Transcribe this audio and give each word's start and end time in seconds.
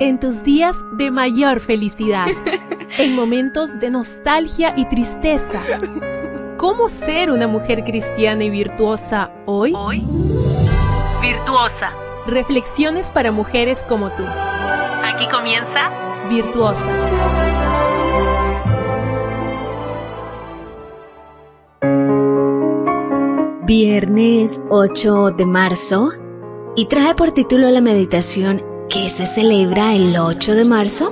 en 0.00 0.18
tus 0.18 0.42
días 0.42 0.76
de 0.92 1.10
mayor 1.10 1.60
felicidad, 1.60 2.26
en 2.98 3.14
momentos 3.14 3.78
de 3.78 3.90
nostalgia 3.90 4.72
y 4.76 4.86
tristeza. 4.86 5.60
¿Cómo 6.56 6.88
ser 6.88 7.30
una 7.30 7.46
mujer 7.46 7.84
cristiana 7.84 8.44
y 8.44 8.50
virtuosa 8.50 9.30
hoy? 9.46 9.72
Hoy, 9.76 10.02
virtuosa. 11.20 11.92
Reflexiones 12.26 13.10
para 13.10 13.30
mujeres 13.30 13.84
como 13.88 14.10
tú. 14.10 14.24
Aquí 14.24 15.26
comienza 15.28 15.90
Virtuosa. 16.28 16.86
Viernes 23.64 24.62
8 24.68 25.30
de 25.32 25.46
marzo 25.46 26.10
y 26.76 26.86
trae 26.86 27.14
por 27.14 27.32
título 27.32 27.70
la 27.70 27.80
meditación 27.80 28.69
¿Qué 28.92 29.08
se 29.08 29.24
celebra 29.24 29.94
el 29.94 30.16
8 30.16 30.56
de 30.56 30.64
marzo? 30.64 31.10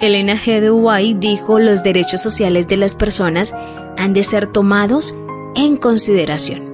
Elena 0.00 0.34
G. 0.34 1.18
dijo 1.18 1.58
los 1.58 1.82
derechos 1.82 2.22
sociales 2.22 2.68
de 2.68 2.76
las 2.76 2.94
personas 2.94 3.52
han 3.98 4.12
de 4.12 4.22
ser 4.22 4.46
tomados 4.46 5.16
en 5.56 5.76
consideración. 5.76 6.70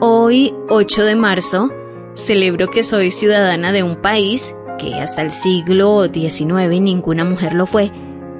Hoy, 0.00 0.54
8 0.68 1.04
de 1.04 1.16
marzo, 1.16 1.70
celebro 2.12 2.68
que 2.68 2.82
soy 2.82 3.10
ciudadana 3.12 3.72
de 3.72 3.82
un 3.82 3.96
país 3.96 4.54
que 4.78 4.96
hasta 4.96 5.22
el 5.22 5.30
siglo 5.30 6.04
XIX 6.12 6.82
ninguna 6.82 7.24
mujer 7.24 7.54
lo 7.54 7.64
fue, 7.64 7.92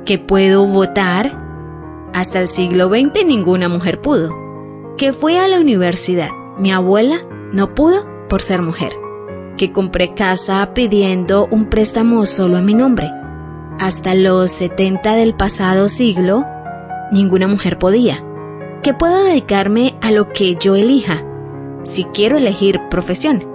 que 0.05 0.19
puedo 0.19 0.67
votar, 0.67 2.11
hasta 2.13 2.41
el 2.41 2.49
siglo 2.49 2.91
XX 2.91 3.25
ninguna 3.25 3.71
mujer 3.71 4.03
pudo, 4.03 4.37
que 4.99 5.15
fui 5.15 5.37
a 5.37 5.49
la 5.49 5.59
universidad, 5.59 6.29
mi 6.59 6.73
abuela 6.73 7.17
no 7.53 7.75
pudo 7.75 8.07
por 8.29 8.43
ser 8.43 8.61
mujer, 8.61 8.93
que 9.57 9.73
compré 9.73 10.15
casa 10.15 10.73
pidiendo 10.75 11.49
un 11.51 11.67
préstamo 11.67 12.27
solo 12.27 12.57
a 12.57 12.63
mi 12.63 12.75
nombre. 12.75 13.11
Hasta 13.79 14.15
los 14.15 14.51
70 14.53 15.17
del 15.17 15.35
pasado 15.35 15.89
siglo, 15.89 16.45
ninguna 17.13 17.49
mujer 17.49 17.79
podía. 17.79 18.25
Que 18.83 18.95
puedo 18.95 19.25
dedicarme 19.25 19.95
a 20.01 20.11
lo 20.11 20.29
que 20.29 20.57
yo 20.57 20.77
elija, 20.77 21.25
si 21.85 22.05
quiero 22.05 22.37
elegir 22.37 22.81
profesión. 22.91 23.49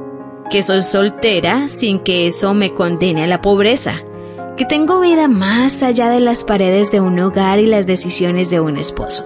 Que 0.49 0.61
soy 0.61 0.81
soltera 0.81 1.69
sin 1.69 1.99
que 1.99 2.27
eso 2.27 2.53
me 2.53 2.73
condene 2.73 3.23
a 3.23 3.27
la 3.27 3.41
pobreza. 3.41 3.95
Que 4.57 4.65
tengo 4.65 4.99
vida 4.99 5.27
más 5.27 5.83
allá 5.83 6.09
de 6.09 6.19
las 6.19 6.43
paredes 6.43 6.91
de 6.91 6.99
un 6.99 7.19
hogar 7.19 7.59
y 7.59 7.65
las 7.65 7.85
decisiones 7.85 8.49
de 8.49 8.59
un 8.59 8.77
esposo. 8.77 9.25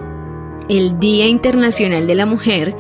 El 0.70 1.00
Día 1.00 1.28
Internacional 1.28 2.08
de 2.08 2.16
la 2.16 2.26
Mujer 2.26 2.76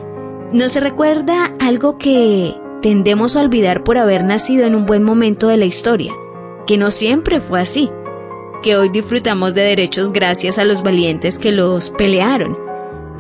nos 0.52 0.76
recuerda 0.76 1.52
algo 1.60 1.98
que 1.98 2.56
tendemos 2.84 3.38
a 3.38 3.42
olvidar 3.42 3.86
por 3.86 3.98
haber 3.98 4.26
nacido 4.26 4.66
en 4.66 4.76
un 4.76 4.86
buen 4.86 5.03
momento 5.03 5.48
de 5.48 5.56
la 5.56 5.64
historia, 5.64 6.12
que 6.67 6.78
no 6.78 6.92
siempre 6.92 7.39
fue 7.39 7.62
así, 7.62 7.89
que 8.62 8.76
hoy 8.76 8.89
disfrutamos 8.89 9.53
de 9.53 9.62
derechos 9.62 10.12
gracias 10.12 10.59
a 10.59 10.66
los 10.66 10.84
valientes 10.84 11.39
que 11.39 11.54
los 11.54 11.92
pelearon, 11.92 12.58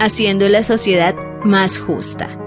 haciendo 0.01 0.49
la 0.49 0.63
sociedad 0.63 1.15
más 1.45 1.79
justa. 1.79 2.37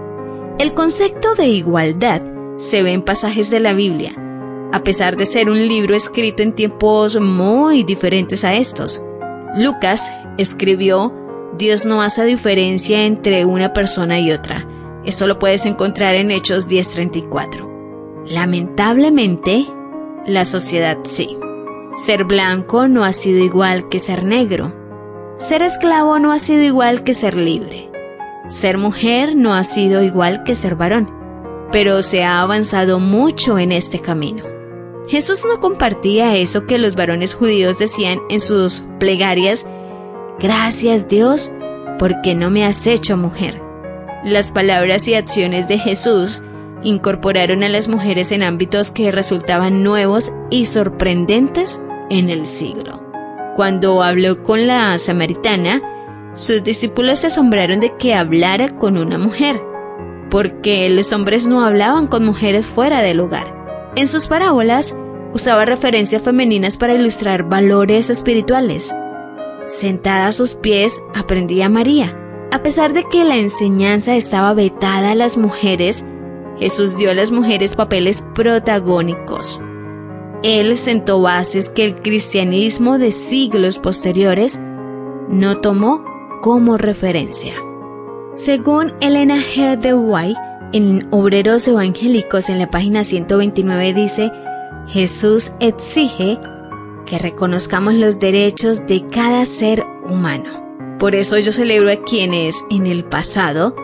El 0.58 0.74
concepto 0.74 1.34
de 1.34 1.46
igualdad 1.46 2.20
se 2.58 2.82
ve 2.82 2.92
en 2.92 3.00
pasajes 3.00 3.48
de 3.48 3.60
la 3.60 3.72
Biblia, 3.72 4.14
a 4.72 4.84
pesar 4.84 5.16
de 5.16 5.24
ser 5.24 5.48
un 5.48 5.66
libro 5.68 5.94
escrito 5.94 6.42
en 6.42 6.52
tiempos 6.52 7.18
muy 7.18 7.82
diferentes 7.82 8.44
a 8.44 8.54
estos. 8.56 9.02
Lucas 9.56 10.12
escribió, 10.36 11.14
Dios 11.56 11.86
no 11.86 12.02
hace 12.02 12.26
diferencia 12.26 13.04
entre 13.06 13.46
una 13.46 13.72
persona 13.72 14.20
y 14.20 14.32
otra. 14.32 14.68
Esto 15.06 15.28
lo 15.28 15.38
puedes 15.38 15.64
encontrar 15.66 16.16
en 16.16 16.32
Hechos 16.32 16.68
10:34. 16.68 18.24
Lamentablemente, 18.26 19.64
la 20.26 20.44
sociedad 20.44 20.98
sí. 21.04 21.38
Ser 21.94 22.24
blanco 22.24 22.88
no 22.88 23.04
ha 23.04 23.12
sido 23.12 23.42
igual 23.42 23.88
que 23.88 24.00
ser 24.00 24.24
negro. 24.24 24.74
Ser 25.38 25.62
esclavo 25.62 26.18
no 26.18 26.32
ha 26.32 26.40
sido 26.40 26.62
igual 26.62 27.04
que 27.04 27.14
ser 27.14 27.36
libre. 27.36 27.88
Ser 28.48 28.78
mujer 28.78 29.36
no 29.36 29.54
ha 29.54 29.62
sido 29.62 30.02
igual 30.02 30.42
que 30.42 30.54
ser 30.54 30.74
varón, 30.74 31.08
pero 31.70 32.02
se 32.02 32.24
ha 32.24 32.42
avanzado 32.42 32.98
mucho 32.98 33.58
en 33.58 33.70
este 33.70 34.00
camino. 34.00 34.44
Jesús 35.08 35.44
no 35.48 35.60
compartía 35.60 36.36
eso 36.36 36.66
que 36.66 36.78
los 36.78 36.96
varones 36.96 37.34
judíos 37.34 37.78
decían 37.78 38.18
en 38.28 38.40
sus 38.40 38.82
plegarias, 38.98 39.68
Gracias 40.40 41.08
Dios, 41.08 41.52
porque 41.98 42.34
no 42.34 42.50
me 42.50 42.64
has 42.66 42.86
hecho 42.86 43.16
mujer. 43.16 43.65
Las 44.26 44.50
palabras 44.50 45.06
y 45.06 45.14
acciones 45.14 45.68
de 45.68 45.78
Jesús 45.78 46.42
incorporaron 46.82 47.62
a 47.62 47.68
las 47.68 47.86
mujeres 47.86 48.32
en 48.32 48.42
ámbitos 48.42 48.90
que 48.90 49.12
resultaban 49.12 49.84
nuevos 49.84 50.32
y 50.50 50.64
sorprendentes 50.64 51.80
en 52.10 52.28
el 52.28 52.44
siglo. 52.44 53.00
Cuando 53.54 54.02
habló 54.02 54.42
con 54.42 54.66
la 54.66 54.98
samaritana, 54.98 55.80
sus 56.34 56.64
discípulos 56.64 57.20
se 57.20 57.28
asombraron 57.28 57.78
de 57.78 57.96
que 57.98 58.14
hablara 58.14 58.76
con 58.76 58.98
una 58.98 59.16
mujer, 59.16 59.62
porque 60.28 60.88
los 60.90 61.12
hombres 61.12 61.46
no 61.46 61.64
hablaban 61.64 62.08
con 62.08 62.24
mujeres 62.24 62.66
fuera 62.66 63.02
del 63.02 63.20
hogar. 63.20 63.54
En 63.94 64.08
sus 64.08 64.26
parábolas 64.26 64.96
usaba 65.34 65.66
referencias 65.66 66.20
femeninas 66.20 66.76
para 66.76 66.94
ilustrar 66.94 67.44
valores 67.44 68.10
espirituales. 68.10 68.92
Sentada 69.68 70.26
a 70.26 70.32
sus 70.32 70.56
pies 70.56 71.00
aprendía 71.14 71.68
María. 71.68 72.25
A 72.52 72.62
pesar 72.62 72.92
de 72.92 73.04
que 73.04 73.24
la 73.24 73.36
enseñanza 73.36 74.14
estaba 74.14 74.54
vetada 74.54 75.12
a 75.12 75.14
las 75.14 75.36
mujeres, 75.36 76.06
Jesús 76.58 76.96
dio 76.96 77.10
a 77.10 77.14
las 77.14 77.32
mujeres 77.32 77.74
papeles 77.74 78.24
protagónicos. 78.34 79.62
Él 80.42 80.76
sentó 80.76 81.20
bases 81.20 81.68
que 81.68 81.84
el 81.84 82.02
cristianismo 82.02 82.98
de 82.98 83.10
siglos 83.10 83.78
posteriores 83.78 84.60
no 85.28 85.60
tomó 85.60 86.04
como 86.40 86.76
referencia. 86.76 87.54
Según 88.32 88.94
Elena 89.00 89.36
G. 89.36 89.76
de 89.76 89.94
White, 89.94 90.38
en 90.72 91.08
Obreros 91.10 91.66
Evangélicos 91.68 92.48
en 92.48 92.58
la 92.58 92.70
página 92.70 93.02
129 93.02 93.94
dice, 93.94 94.30
Jesús 94.88 95.52
exige 95.58 96.38
que 97.06 97.18
reconozcamos 97.18 97.94
los 97.94 98.18
derechos 98.18 98.86
de 98.86 99.08
cada 99.08 99.44
ser 99.44 99.84
humano. 100.08 100.65
Por 100.98 101.14
eso 101.14 101.38
yo 101.38 101.52
celebro 101.52 101.90
a 101.90 101.96
quienes 101.96 102.64
en 102.70 102.86
el 102.86 103.04
pasado 103.04 103.76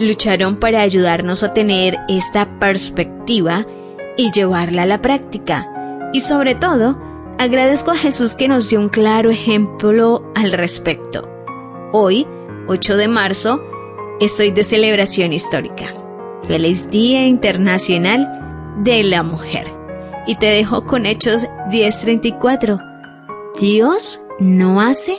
lucharon 0.00 0.56
para 0.56 0.80
ayudarnos 0.80 1.42
a 1.42 1.52
tener 1.54 1.96
esta 2.08 2.58
perspectiva 2.58 3.66
y 4.16 4.30
llevarla 4.32 4.82
a 4.82 4.86
la 4.86 5.02
práctica. 5.02 6.10
Y 6.12 6.20
sobre 6.20 6.54
todo, 6.54 6.98
agradezco 7.38 7.90
a 7.90 7.96
Jesús 7.96 8.34
que 8.34 8.48
nos 8.48 8.70
dio 8.70 8.80
un 8.80 8.88
claro 8.88 9.30
ejemplo 9.30 10.32
al 10.34 10.52
respecto. 10.52 11.28
Hoy, 11.92 12.26
8 12.68 12.96
de 12.96 13.08
marzo, 13.08 13.60
estoy 14.20 14.50
de 14.50 14.64
celebración 14.64 15.32
histórica. 15.32 15.94
Feliz 16.42 16.90
Día 16.90 17.26
Internacional 17.26 18.74
de 18.82 19.02
la 19.02 19.22
Mujer. 19.22 19.70
Y 20.26 20.36
te 20.36 20.46
dejo 20.46 20.86
con 20.86 21.04
Hechos 21.06 21.46
10:34. 21.70 22.80
Dios 23.60 24.20
no 24.38 24.80
hace 24.80 25.18